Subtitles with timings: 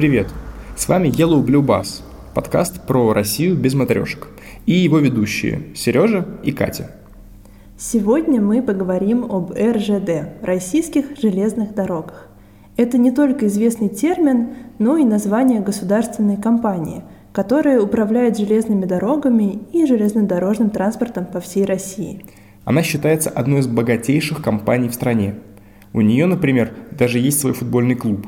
[0.00, 0.28] Привет!
[0.78, 2.00] С вами Yellow Blue Bus,
[2.32, 4.28] подкаст про Россию без матрешек.
[4.64, 6.92] И его ведущие Сережа и Катя.
[7.76, 12.28] Сегодня мы поговорим об РЖД– российских железных дорогах.
[12.78, 17.02] Это не только известный термин, но и название государственной компании,
[17.34, 22.24] которая управляет железными дорогами и железнодорожным транспортом по всей России.
[22.64, 25.34] Она считается одной из богатейших компаний в стране.
[25.92, 28.26] У нее, например, даже есть свой футбольный клуб.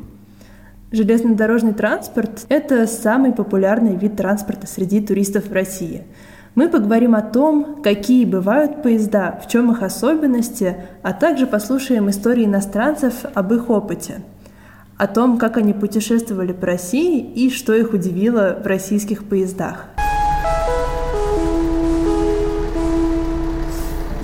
[0.93, 6.05] Железнодорожный транспорт– это самый популярный вид транспорта среди туристов в России–
[6.55, 12.45] мы поговорим о том, какие бывают поезда, в чем их особенности, а также послушаем истории
[12.45, 14.21] иностранцев об их опыте,
[14.99, 19.87] о том, как они путешествовали по России и что их удивило в российских поездах.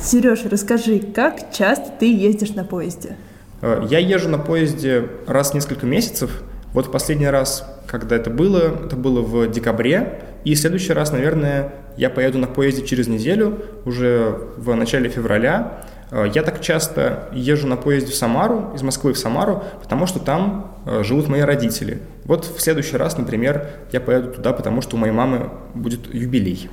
[0.02, 3.16] Сереж, расскажи, как часто ты ездишь на поезде?
[3.62, 6.42] Э, я езжу на поезде раз в несколько месяцев.
[6.72, 10.22] Вот последний раз, когда это было, это было в декабре.
[10.44, 15.84] И следующий раз, наверное, я поеду на поезде через неделю, уже в начале февраля.
[16.10, 20.20] Э, я так часто езжу на поезде в Самару, из Москвы в Самару, потому что
[20.20, 22.00] там э, живут мои родители.
[22.24, 26.70] Вот в следующий раз, например, я поеду туда, потому что у моей мамы будет юбилей.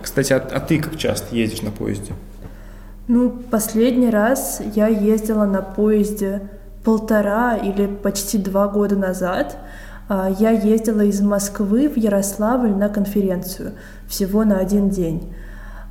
[0.00, 2.12] Кстати, а, а ты как часто ездишь на поезде?
[3.08, 6.42] Ну, последний раз я ездила на поезде
[6.84, 9.56] полтора или почти два года назад
[10.08, 13.72] а, я ездила из Москвы в Ярославль на конференцию
[14.08, 15.34] всего на один день.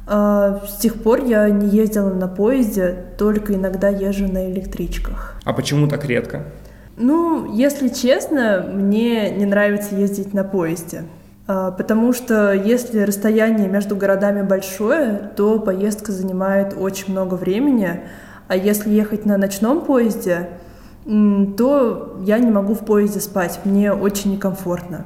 [0.05, 5.35] А, с тех пор я не ездила на поезде, только иногда езжу на электричках.
[5.43, 6.43] А почему так редко?
[6.97, 11.03] Ну, если честно, мне не нравится ездить на поезде.
[11.47, 18.01] А, потому что если расстояние между городами большое, то поездка занимает очень много времени,
[18.47, 20.49] а если ехать на ночном поезде,
[21.05, 25.05] то я не могу в поезде спать, мне очень некомфортно.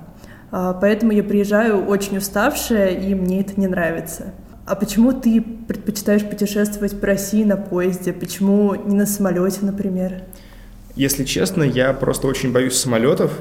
[0.52, 4.34] А, поэтому я приезжаю очень уставшая, и мне это не нравится.
[4.66, 8.14] А почему ты предпочитаешь путешествовать по России на поезде?
[8.14, 10.24] Почему не на самолете, например?
[10.96, 13.32] Если честно, я просто очень боюсь самолетов.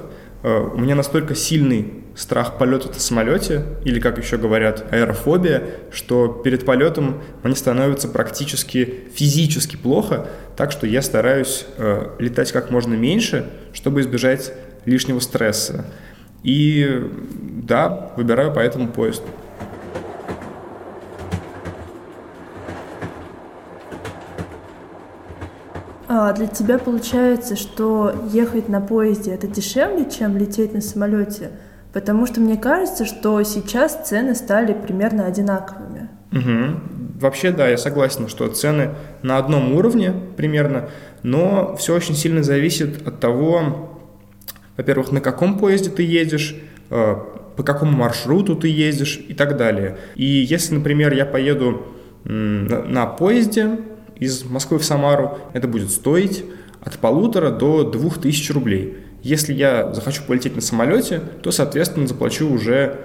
[0.42, 6.28] Э, у меня настолько сильный страх полета на самолете, или, как еще говорят, аэрофобия, что
[6.28, 12.94] перед полетом мне становится практически физически плохо, так что я стараюсь э, летать как можно
[12.94, 14.52] меньше, чтобы избежать
[14.84, 15.86] лишнего стресса.
[16.42, 17.02] И
[17.40, 19.22] да, выбираю поэтому поезд.
[26.12, 31.52] А для тебя получается, что ехать на поезде это дешевле, чем лететь на самолете?
[31.92, 36.08] Потому что мне кажется, что сейчас цены стали примерно одинаковыми.
[36.32, 37.20] Угу.
[37.20, 38.90] Вообще, да, я согласен, что цены
[39.22, 40.88] на одном уровне примерно,
[41.22, 43.96] но все очень сильно зависит от того,
[44.76, 46.56] во-первых, на каком поезде ты едешь,
[46.90, 47.14] э,
[47.54, 49.96] по какому маршруту ты ездишь и так далее.
[50.16, 51.86] И если, например, я поеду
[52.24, 53.78] на поезде
[54.20, 56.44] из Москвы в Самару, это будет стоить
[56.80, 58.98] от полутора до двух тысяч рублей.
[59.22, 62.96] Если я захочу полететь на самолете, то, соответственно, заплачу уже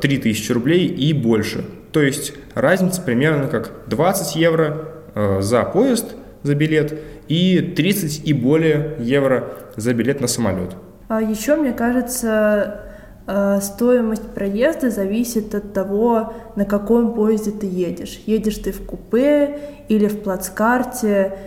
[0.00, 1.64] 3000 э, рублей и больше.
[1.92, 6.98] То есть разница примерно как 20 евро э, за поезд, за билет,
[7.28, 10.72] и 30 и более евро за билет на самолет.
[11.08, 12.82] А еще, мне кажется,
[13.26, 18.20] стоимость проезда зависит от того, на каком поезде ты едешь.
[18.26, 19.58] Едешь ты в купе
[19.88, 21.38] или в плацкарте,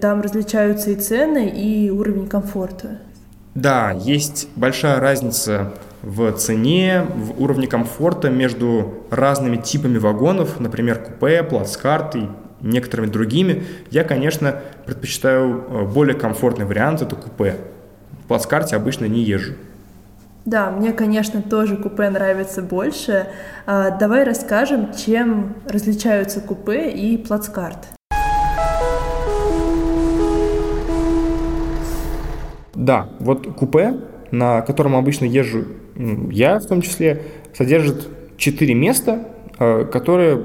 [0.00, 2.98] там различаются и цены, и уровень комфорта.
[3.54, 5.72] Да, есть большая разница
[6.02, 12.28] в цене, в уровне комфорта между разными типами вагонов, например, купе, плацкарт и
[12.60, 13.64] некоторыми другими.
[13.90, 17.56] Я, конечно, предпочитаю э, более комфортный вариант, это купе.
[18.24, 19.54] В плацкарте обычно не езжу.
[20.44, 23.28] Да, мне, конечно, тоже купе нравится больше.
[23.66, 27.88] А, давай расскажем, чем различаются купе и плацкарт.
[32.74, 34.00] Да, вот купе,
[34.30, 35.64] на котором обычно езжу
[36.30, 37.22] я в том числе,
[37.54, 40.44] содержит четыре места, э, которые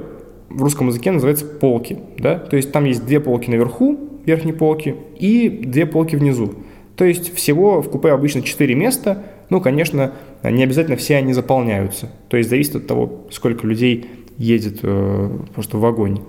[0.50, 2.00] в русском языке называются полки.
[2.18, 2.38] Да?
[2.38, 6.54] То есть там есть две полки наверху, верхней полки, и две полки внизу.
[6.96, 9.24] То есть всего в купе обычно четыре места.
[9.50, 10.14] Ну, конечно,
[10.44, 12.10] не обязательно все они заполняются.
[12.28, 14.06] То есть зависит от того, сколько людей
[14.38, 16.22] едет э, просто в вагоне.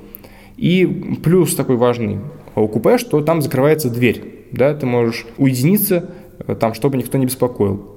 [0.56, 0.86] И
[1.22, 2.18] плюс такой важный
[2.54, 6.10] у купе, что там закрывается дверь да, ты можешь уединиться
[6.46, 7.96] э, там, чтобы никто не беспокоил.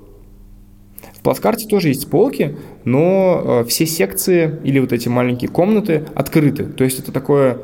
[1.14, 6.66] В плацкарте тоже есть полки, но э, все секции или вот эти маленькие комнаты открыты.
[6.66, 7.60] То есть это такое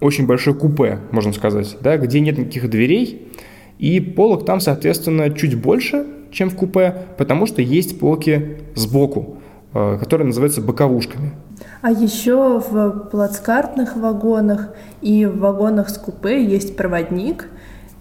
[0.00, 3.28] очень большое купе, можно сказать, да, где нет никаких дверей,
[3.78, 9.38] и полок там, соответственно, чуть больше, чем в купе, потому что есть полки сбоку,
[9.74, 11.32] э, которые называются боковушками.
[11.82, 17.48] А еще в плацкартных вагонах и в вагонах с купе есть проводник.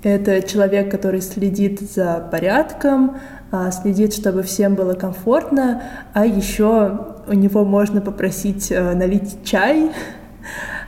[0.04, 3.18] Это человек, который следит за порядком,
[3.52, 9.92] а, следит, чтобы всем было комфортно, а еще у него можно попросить э, налить чай,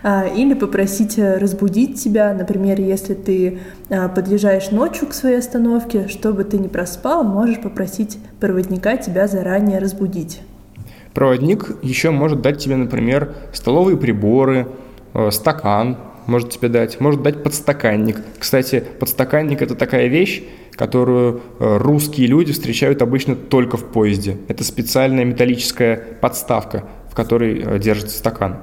[0.03, 3.59] или попросить э, разбудить тебя, например, если ты
[3.89, 9.79] а, подъезжаешь ночью к своей остановке, чтобы ты не проспал, можешь попросить проводника тебя заранее
[9.79, 10.41] разбудить.
[11.13, 14.67] Проводник еще может дать тебе, например, столовые приборы,
[15.13, 18.17] э, стакан, может тебе дать, может дать подстаканник.
[18.37, 24.37] Кстати, подстаканник это такая вещь, которую э, русские люди встречают обычно только в поезде.
[24.49, 28.57] Это специальная металлическая подставка, в которой держится стакан.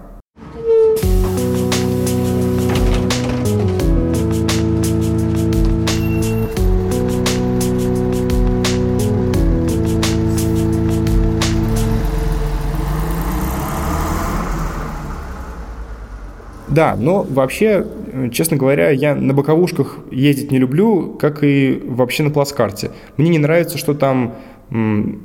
[16.70, 17.86] Да, но вообще,
[18.32, 22.92] честно говоря, я на боковушках ездить не люблю, как и вообще на плацкарте.
[23.16, 24.34] Мне не нравится, что там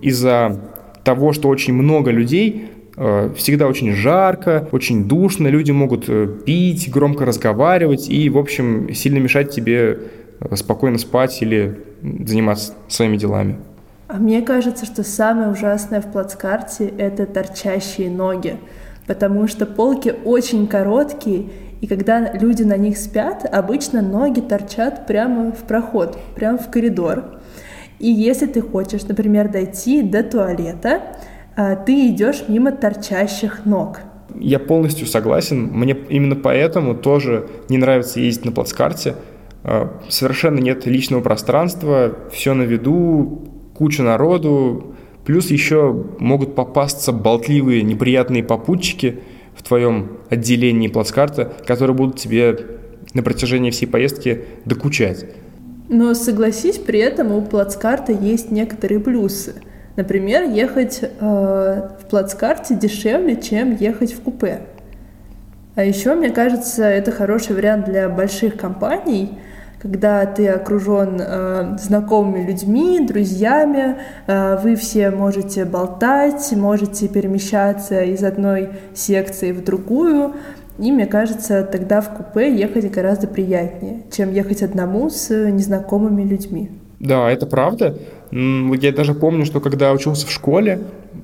[0.02, 0.60] из-за
[1.04, 6.90] того, что очень много людей, э, всегда очень жарко, очень душно, люди могут э, пить,
[6.92, 10.00] громко разговаривать и, в общем, сильно мешать тебе
[10.40, 13.58] э, спокойно спать или заниматься своими делами.
[14.08, 18.58] А мне кажется, что самое ужасное в плацкарте— это торчащие ноги
[19.08, 21.50] потому что полки очень короткие,
[21.82, 27.40] и когда люди на них спят, обычно ноги торчат прямо в проход, прямо в коридор.
[28.00, 31.02] И если ты хочешь, например, дойти до туалета,
[31.56, 34.00] а, ты идешь мимо торчащих ног.
[34.38, 35.70] Я полностью согласен.
[35.72, 39.16] Мне именно поэтому тоже не нравится ездить на плацкарте.
[39.64, 44.95] А, совершенно нет личного пространства, все на виду, куча народу,
[45.26, 49.20] Плюс еще могут попасться болтливые, неприятные попутчики
[49.56, 52.58] в твоем отделении плацкарта, которые будут тебе
[53.14, 55.26] на протяжении всей поездки докучать.
[55.90, 59.56] Но согласись, при этом у плацкарта есть некоторые плюсы.
[59.96, 64.62] Например, ехать э, в плацкарте дешевле, чем ехать в купе.
[65.76, 69.38] А еще, мне кажется, это хороший вариант для больших компаний,
[69.86, 78.24] когда ты окружен э, знакомыми людьми, друзьями, э, вы все можете болтать, можете перемещаться из
[78.24, 80.34] одной секции в другую.
[80.80, 86.72] И мне кажется, тогда в купе ехать гораздо приятнее, чем ехать одному с незнакомыми людьми.
[87.00, 87.96] Да, это правда.
[88.32, 90.80] Я даже помню, что когда учился в школе,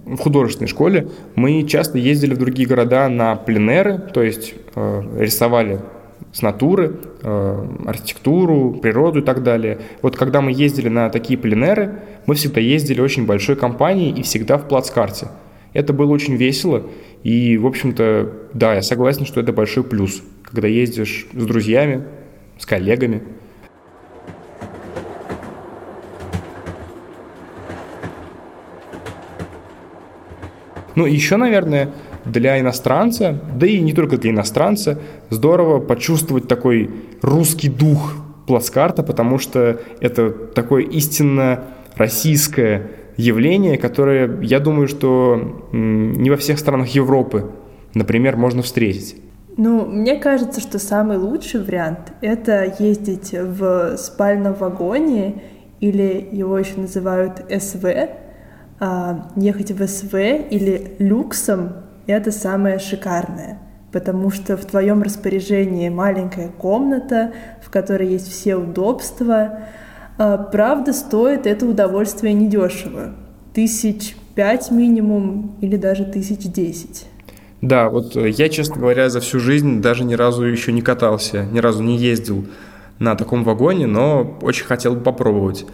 [0.06, 5.80] в художественной школе, мы часто ездили в другие города на пленеры, то есть э, рисовали
[6.32, 9.80] с натуры, архитектуру, природу и так далее.
[10.02, 14.58] Вот когда мы ездили на такие пленеры, мы всегда ездили очень большой компанией и всегда
[14.58, 15.28] в плацкарте.
[15.74, 16.88] Это было очень весело,
[17.24, 22.04] и, в общем-то, да, я согласен, что это большой плюс, когда ездишь с друзьями,
[22.58, 23.24] с коллегами.
[30.96, 31.92] Ну, еще, наверное,
[32.26, 35.00] для иностранца, да и не только для иностранца,
[35.30, 36.90] здорово почувствовать такой
[37.22, 38.16] русский дух
[38.48, 41.64] плацкарта, потому что это такое истинно
[41.96, 47.52] российское явление, которое, я думаю, что не во всех странах Европы,
[47.94, 49.16] например, можно встретить.
[49.58, 55.44] Ну, мне кажется, что самый лучший вариант— это ездить в спальном вагоне,
[55.82, 58.10] или его еще называют СВ,
[58.80, 60.14] а, ехать в СВ
[60.50, 61.74] или люксом
[62.12, 63.60] это самое шикарное,
[63.92, 69.60] потому что в твоем распоряжении маленькая комната, в которой есть все удобства.
[70.18, 73.16] А, правда, стоит это удовольствие недешево.
[73.54, 77.08] Тысяч пять минимум или даже тысяч десять.
[77.62, 81.46] Да, вот э, я, честно говоря, за всю жизнь даже ни разу еще не катался,
[81.46, 82.46] ни разу не ездил
[82.98, 85.66] на таком вагоне, но очень хотел бы попробовать.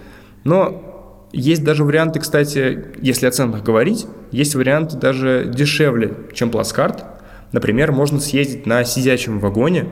[0.44, 0.82] Но
[1.32, 7.06] есть даже варианты, кстати, если о ценах говорить, есть варианты даже дешевле, чем плацкарт.
[7.52, 9.88] Например, можно съездить на сидячем вагоне,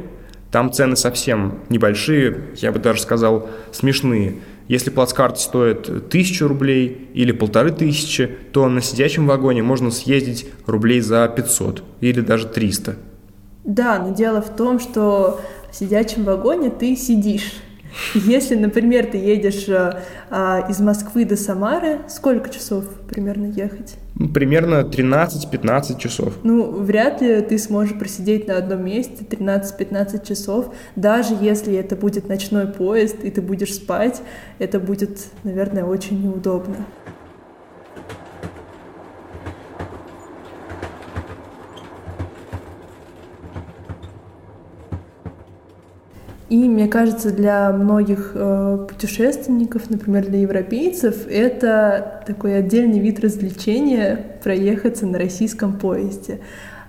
[0.52, 4.36] там цены совсем небольшие, я бы даже сказал, смешные.
[4.68, 11.02] Если плацкарт стоит тысячу рублей или полторы тысячи, то на сидячем вагоне можно съездить рублей
[11.02, 12.96] за 500 или даже 300.
[13.66, 17.54] Да, но дело в том, что в сидячем вагоне ты сидишь,
[18.14, 23.96] если, например, ты едешь а, из Москвы до Самары, сколько часов примерно ехать?
[24.34, 26.34] Примерно 13-15 часов.
[26.44, 32.30] Ну, вряд ли ты сможешь просидеть на одном месте 13-15 часов, даже если это будет
[32.30, 34.22] ночной поезд, и ты будешь спать,
[34.58, 36.76] это будет, наверное, очень неудобно.
[46.48, 54.38] И мне кажется, для многих э, путешественников, например, для европейцев, это такой отдельный вид развлечения
[54.44, 56.42] проехаться на российском поезде.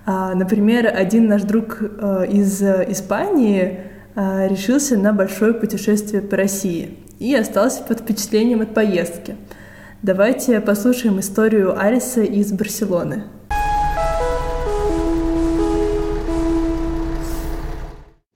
[0.05, 3.81] А, например, один наш друг э, из Испании
[4.15, 9.37] э, решился на большое путешествие по России и остался под впечатлением от поездки.
[10.03, 13.25] Давайте послушаем историю Ариса из Барселоны.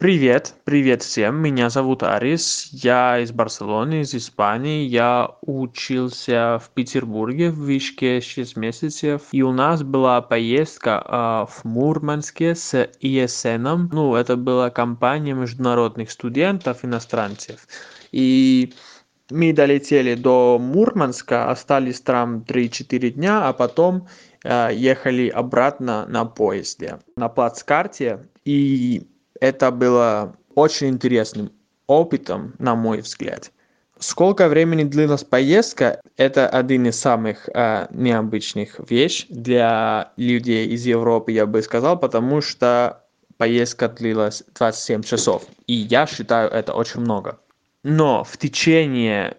[0.00, 7.50] Привет, привет всем, меня зовут Арис, я из Барселоны, из Испании, я учился в Петербурге
[7.50, 14.14] в вышке 6 месяцев, и у нас была поездка э, в Мурманске с ИСН, ну,
[14.14, 17.68] это была компания международных студентов, иностранцев,
[18.10, 18.72] и
[19.30, 24.08] мы долетели до Мурманска, остались там 3-4 дня, а потом
[24.44, 29.09] э, ехали обратно на поезде на плацкарте, и
[29.40, 31.52] это было очень интересным
[31.86, 33.50] опытом, на мой взгляд.
[33.98, 41.32] Сколько времени длилась поездка, это один из самых э, необычных вещей для людей из Европы,
[41.32, 43.04] я бы сказал, потому что
[43.36, 45.44] поездка длилась 27 часов.
[45.66, 47.40] И я считаю это очень много.
[47.82, 49.36] Но в течение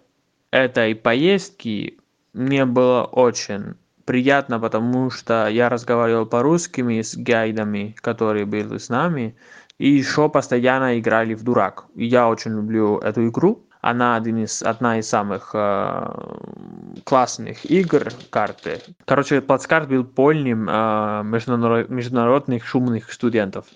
[0.52, 1.98] этой поездки
[2.32, 9.36] мне было очень приятно, потому что я разговаривал по-русски с гайдами, которые были с нами,
[9.82, 11.86] и еще постоянно играли в дурак.
[11.96, 13.66] Я очень люблю эту игру.
[13.80, 18.80] Она один из, одна из самых э, классных игр карты.
[19.04, 23.66] Короче, плацкарт был полным э, международ, международных шумных студентов.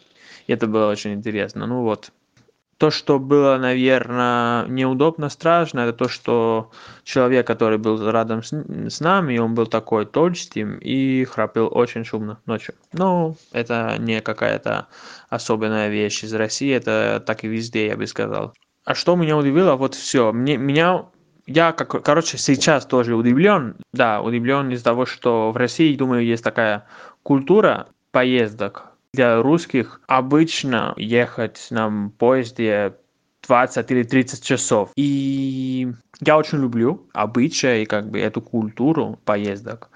[0.47, 1.67] И это было очень интересно.
[1.67, 2.13] Ну вот,
[2.79, 6.71] то, что было, наверное, неудобно, страшно, это то, что
[7.05, 12.75] человек, который был рядом с, нами, он был такой толстым и храпел очень шумно ночью.
[12.93, 14.89] Ну, это не какая-то
[15.31, 18.53] особенная вещь из России, это так и везде, я бы сказал.
[18.85, 21.07] А что меня удивило, вот все, мне, меня
[21.47, 26.45] я, как, короче, сейчас тоже удивлен, да, удивлен из-за того, что в России, думаю, есть
[26.45, 26.87] такая
[27.23, 32.95] культура поездок, для русских обычно ехать на поезде
[33.47, 34.91] 20 или 30 часов.
[34.97, 35.89] И
[36.21, 39.91] я очень люблю обычаи, как бы эту культуру поездок.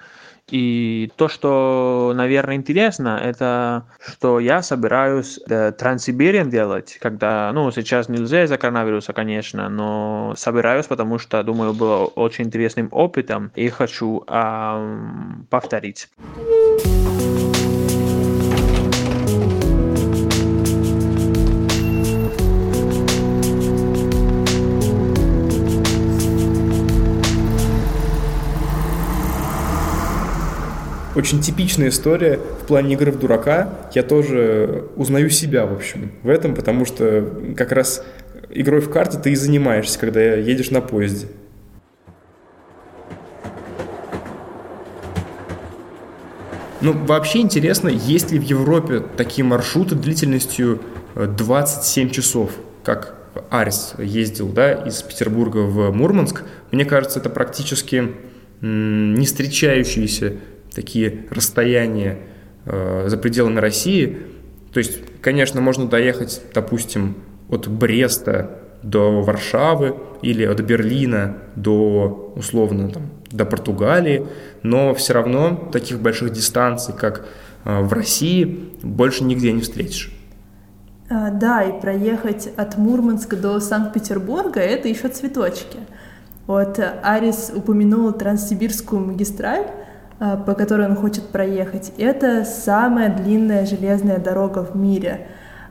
[0.48, 5.70] И то, что, наверное, интересно, это что я собираюсь э,
[6.50, 12.46] делать, когда, ну, сейчас нельзя из-за коронавируса, конечно, но собираюсь, потому что, думаю, было очень
[12.46, 14.96] интересным опытом и хочу э,
[15.50, 16.08] повторить.
[31.20, 33.74] Очень типичная история в плане игры в дурака.
[33.94, 38.02] Я тоже узнаю себя, в общем, в этом, потому что как раз
[38.48, 41.26] игрой в карты ты и занимаешься, когда едешь на поезде.
[46.80, 50.80] Ну, вообще интересно, есть ли в Европе такие маршруты длительностью
[51.14, 53.14] 27 э, часов, как
[53.50, 56.44] Арис ездил, да, из Петербурга в Мурманск.
[56.70, 58.14] Мне кажется, это практически
[58.62, 60.36] не встречающиеся
[60.74, 62.18] такие расстояния
[62.66, 64.18] э, за пределами России.
[64.72, 67.16] То есть, конечно, можно доехать, допустим,
[67.48, 74.26] от Бреста до Варшавы или от Берлина до, условно, там, до Португалии,
[74.62, 77.26] но все равно таких больших дистанций, как
[77.64, 80.12] э, в России, больше нигде не встретишь.
[81.08, 85.78] А, да, и проехать от Мурманска до Санкт-Петербурга— это еще цветочки.
[86.46, 89.66] Вот Арис упомянул Транссибирскую магистраль,
[90.20, 91.92] по которой он хочет проехать.
[91.96, 95.28] Это самая длинная железная дорога в мире.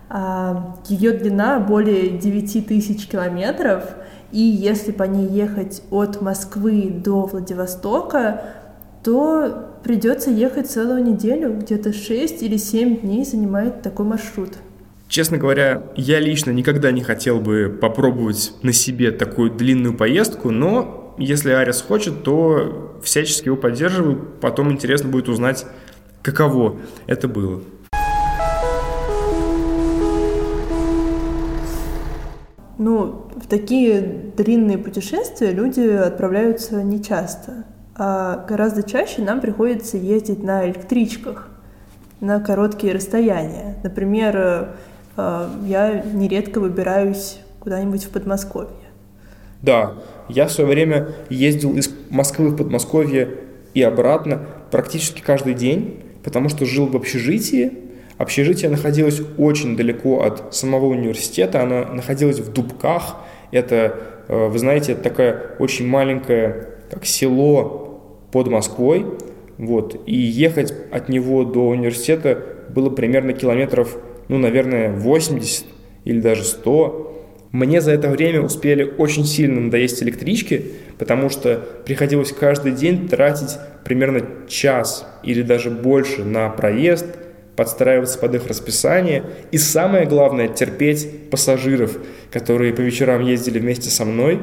[0.09, 3.83] А, Ее длина более 9 тысяч километров,
[4.31, 8.41] и если по ней ехать от Москвы до Владивостока,
[9.03, 14.53] то придется ехать целую неделю, где-то 6 или 7 дней занимает такой маршрут.
[15.07, 20.98] Честно говоря, я лично никогда не хотел бы попробовать на себе такую длинную поездку, но
[21.19, 24.17] если Арис хочет, то всячески его поддерживаю.
[24.41, 25.65] Потом интересно будет узнать,
[26.21, 27.61] каково это было.
[32.77, 37.65] Ну, в такие длинные путешествия люди отправляются нечасто.
[38.01, 41.49] а гораздо чаще нам приходится ездить на электричках
[42.21, 43.77] на короткие расстояния.
[43.83, 44.75] Например,
[45.17, 48.71] э, я нередко выбираюсь куда-нибудь в Подмосковье.
[49.61, 49.95] Да,
[50.29, 53.29] я в свое время ездил из Москвы в Подмосковье
[53.73, 57.71] и обратно практически каждый день, потому что жил в общежитии.
[58.17, 63.17] Общежитие находилось очень далеко от самого университета, оно находилось в Дубках.
[63.51, 63.95] Это,
[64.27, 69.05] э, вы знаете, такое очень маленькое как село под Москвой.
[69.57, 70.01] Вот.
[70.05, 75.65] И ехать от него до университета было примерно километров, ну, наверное, 80
[76.05, 77.08] или даже 100.
[77.51, 83.57] Мне за это время успели очень сильно надоесть электрички, потому что приходилось каждый день тратить
[83.83, 87.07] примерно час или даже больше на проезд,
[87.55, 91.97] подстраиваться под их расписание и самое главное терпеть пассажиров,
[92.31, 94.39] которые по вечерам ездили вместе со мной.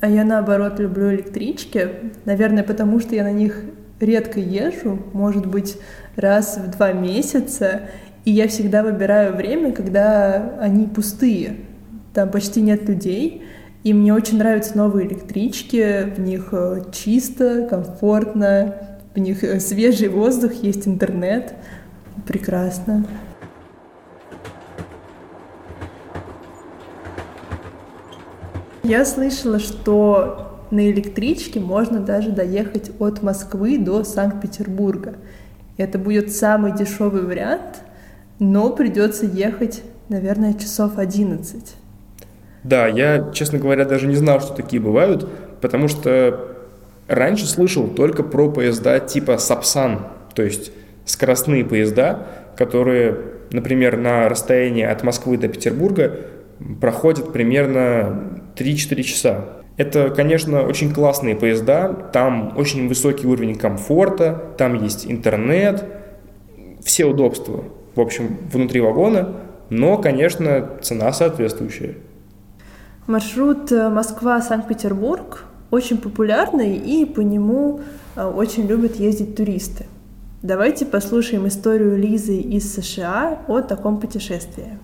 [0.00, 1.88] А я наоборот люблю электрички,
[2.24, 3.62] наверное, потому что я на них
[4.00, 5.78] редко езжу, может быть,
[6.16, 7.82] раз в два месяца,
[8.24, 11.56] и я всегда выбираю время, когда они пустые,
[12.16, 13.44] там почти нет людей,
[13.84, 18.74] и мне очень нравятся новые электрички, в них э, чисто, комфортно,
[19.14, 21.52] в них э, свежий воздух, есть интернет.
[22.26, 23.04] Прекрасно.
[28.82, 35.16] Я слышала, что на электричке можно даже доехать от Москвы до Санкт-Петербурга.
[35.76, 37.82] Это будет самый дешевый вариант,
[38.38, 41.76] но придется ехать, наверное, часов 11.
[42.66, 45.28] Да, я, честно говоря, даже не знал, что такие бывают,
[45.60, 46.56] потому что
[47.06, 50.00] раньше слышал только про поезда типа Сапсан,
[50.34, 50.72] то есть
[51.04, 53.18] скоростные поезда, которые,
[53.52, 56.18] например, на расстоянии от Москвы до Петербурга
[56.80, 59.44] проходят примерно 3-4 часа.
[59.76, 65.84] Это, конечно, очень классные поезда, там очень высокий уровень комфорта, там есть интернет,
[66.82, 67.62] все удобства,
[67.94, 69.34] в общем, внутри вагона,
[69.70, 71.94] но, конечно, цена соответствующая.
[73.06, 77.80] Маршрут э, Москва-Санкт-Петербург очень популярный, и по нему
[78.16, 79.86] э, очень любят ездить туристы.
[80.42, 84.76] Давайте послушаем историю Лизы из США о таком путешествии.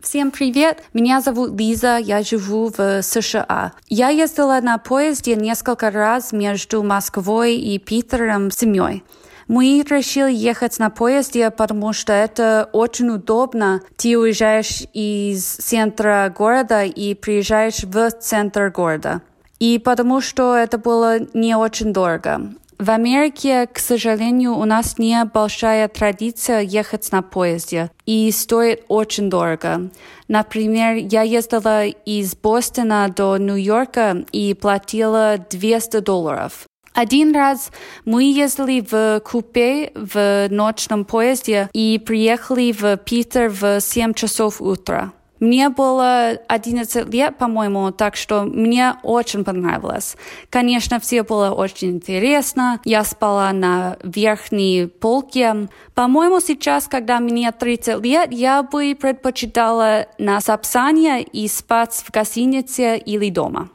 [0.00, 0.84] Всем привет!
[0.94, 3.72] Меня зовут Лиза, я живу в США.
[3.88, 9.02] Я ездила на поезде несколько раз между Москвой и Питером с семьей.
[9.48, 13.80] Мы решили ехать на поезде, потому что это очень удобно.
[13.96, 19.22] Ты уезжаешь из центра города и приезжаешь в центр города.
[19.60, 22.40] И потому что это было не очень дорого.
[22.78, 29.30] В Америке, к сожалению, у нас не большая традиция ехать на поезде, и стоит очень
[29.30, 29.88] дорого.
[30.28, 36.66] Например, я ездила из Бостона до Нью-Йорка и платила 200 долларов.
[36.96, 37.72] Один раз
[38.06, 45.12] мы ездили в купе в ночном поезде и приехали в Питер в 7 часов утра.
[45.38, 50.16] Мне было 11 лет, по-моему, так что мне очень понравилось.
[50.48, 52.80] Конечно, все было очень интересно.
[52.86, 55.68] Я спала на верхней полке.
[55.94, 62.96] По-моему, сейчас, когда мне 30 лет, я бы предпочитала на Сапсане и спать в гостинице
[62.96, 63.68] или дома.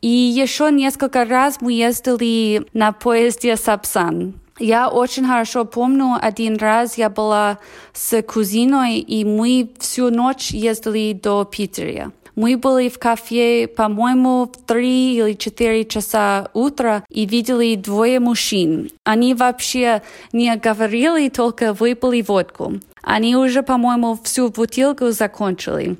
[0.00, 4.34] И еще несколько раз мы ездили на поезде Сапсан.
[4.60, 7.58] Я очень хорошо помню, один раз я была
[7.92, 12.12] с кузиной, и мы всю ночь ездили до Питера.
[12.34, 18.90] Мы были в кафе, по-моему, в три или четыре часа утра и видели двое мужчин.
[19.02, 22.74] Они вообще не говорили, только выпили водку.
[23.02, 25.96] Они уже, по-моему, всю бутылку закончили.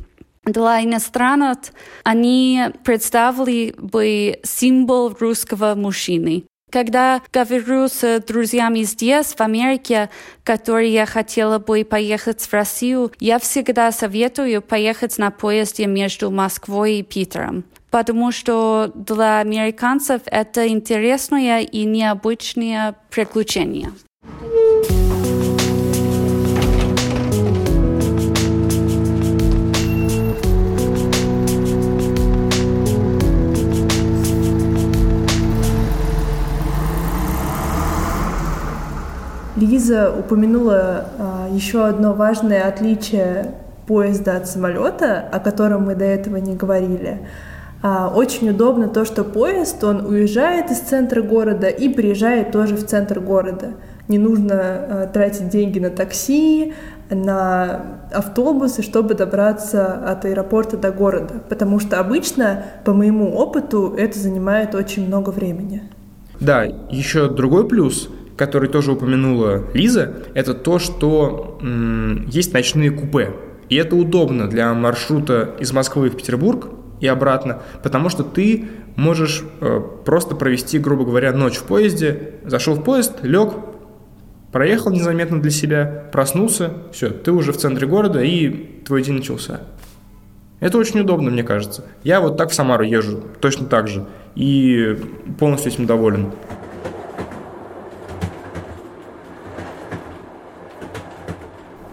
[0.48, 6.44] Для иностранцев они представили бы символ русского мужчины.
[6.70, 10.10] Когда говорю с друзьями здесь, в Америке,
[10.44, 17.02] которые хотела бы поехать в Россию, я всегда советую поехать на поезде между Москвой и
[17.02, 23.92] Питером, потому что для американцев это интересное и необычное приключение.
[39.88, 43.54] Лиза упомянула а, еще одно важное отличие
[43.86, 47.20] поезда от самолета, о котором мы до этого не говорили.
[47.82, 52.84] А, очень удобно то, что поезд, он уезжает из центра города и приезжает тоже в
[52.84, 53.72] центр города.
[54.08, 56.74] Не нужно э, тратить деньги на такси,
[57.10, 61.34] на автобусы, чтобы добраться от аэропорта до города.
[61.48, 65.82] Потому что обычно, по моему опыту, это занимает очень много времени.
[66.40, 71.58] Да, еще другой плюс, который тоже упомянула Лиза, это то, что
[72.30, 73.32] есть ночные купе.
[73.68, 76.68] И это удобно для маршрута из Москвы в Петербург
[77.00, 82.74] и обратно, потому что ты можешь э, просто провести, грубо говоря, ночь в поезде, зашел
[82.74, 83.52] в поезд, лег,
[84.50, 89.60] проехал незаметно для себя, проснулся, все, ты уже в центре города и твой день начался.
[90.60, 91.84] Это очень удобно, мне кажется.
[92.02, 94.96] Я вот так в Самару езжу, точно так же, и
[95.38, 96.32] полностью этим доволен.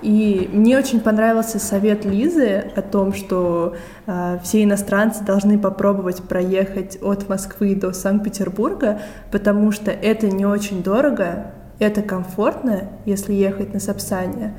[0.05, 6.99] И мне очень понравился совет Лизы о том, что э, все иностранцы должны попробовать проехать
[7.01, 8.99] от Москвы до Санкт-Петербурга,
[9.31, 14.53] потому что это не очень дорого, это комфортно, если ехать на Сапсане.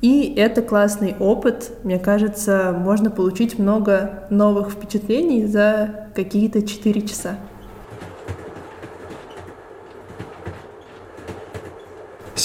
[0.00, 1.70] И это классный опыт.
[1.84, 7.36] Мне кажется, можно получить много новых впечатлений за какие-то 4 часа.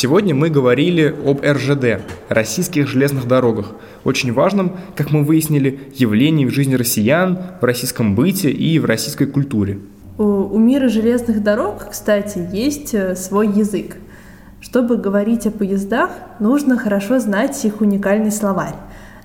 [0.03, 3.67] Сегодня мы говорили об РЖД– российских железных дорогах,
[4.03, 9.27] очень важном, как мы выяснили, явлении в жизни россиян, в российском быте и в российской
[9.27, 9.79] культуре.
[10.17, 13.95] У, мира железных дорог, кстати, есть э, свой язык.
[14.59, 18.75] Чтобы говорить о поездах, нужно хорошо знать их уникальный словарь.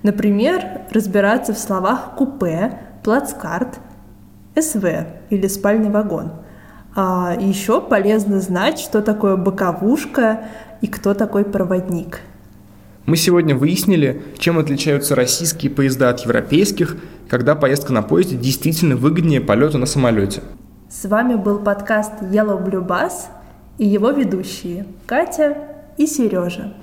[0.05, 0.63] Например,
[0.93, 3.81] разбираться в словах купе, плацкарт,
[4.57, 4.87] СВ
[5.31, 6.35] или спальный вагон–
[6.95, 10.45] а еще полезно знать, что такое боковушка
[10.81, 12.21] и кто такой проводник.
[13.07, 16.97] Мы сегодня выяснили, чем отличаются российские поезда от европейских,
[17.29, 20.43] когда поездка на поезде действительно выгоднее полета на самолете.
[20.91, 23.13] С вами был подкаст Yellow Blue Bus
[23.79, 25.57] и его ведущие Катя
[25.97, 26.75] и Сережа.